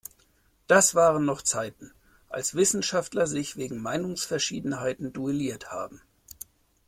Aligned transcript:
Das 0.65 0.95
waren 0.95 1.25
noch 1.25 1.43
Zeiten, 1.43 1.91
als 2.27 2.55
Wissenschaftler 2.55 3.27
sich 3.27 3.55
wegen 3.55 3.77
Meinungsverschiedenheiten 3.79 5.13
duelliert 5.13 5.71
haben! 5.71 6.01